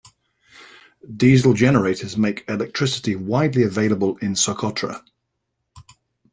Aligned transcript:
Diesel 1.15 1.53
generators 1.53 2.17
make 2.17 2.43
electricity 2.49 3.15
widely 3.15 3.61
available 3.61 4.17
in 4.17 4.35
Socotra. 4.35 5.03